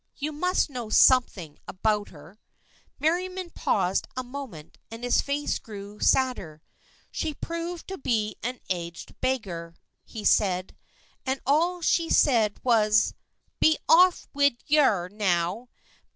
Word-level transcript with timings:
You 0.15 0.31
must 0.31 0.67
know 0.67 0.89
something 0.89 1.59
about 1.67 2.09
her." 2.09 2.39
Merriam 2.97 3.37
paused 3.51 4.07
a 4.17 4.23
moment 4.23 4.79
and 4.89 5.03
his 5.03 5.21
face 5.21 5.59
grew 5.59 5.99
sadder." 5.99 6.63
She 7.11 7.35
proved 7.35 7.87
to 7.89 7.99
be 7.99 8.35
an 8.41 8.61
aged 8.71 9.13
beggar," 9.21 9.75
he 10.03 10.23
said," 10.25 10.75
and 11.27 11.39
all 11.45 11.83
she 11.83 12.09
said 12.09 12.57
was,' 12.63 13.13
Be 13.61 13.77
off 13.87 14.27
wid 14.33 14.57
yer, 14.65 15.07
now. 15.07 15.69